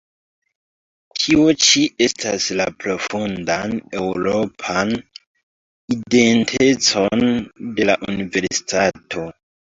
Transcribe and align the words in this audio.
Tio 1.23 1.43
ĉi 1.65 1.83
atestas 2.05 2.47
la 2.61 2.65
profundan 2.85 3.75
eŭropan 3.99 4.95
identecon 5.99 7.29
de 7.79 7.89
la 7.93 7.99
Universitato. 8.11 9.29